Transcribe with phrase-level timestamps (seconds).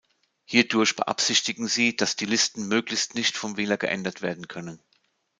[0.45, 4.81] Hierdurch beabsichtigen sie, dass die Listen möglichst nicht vom Wähler geändert werden können.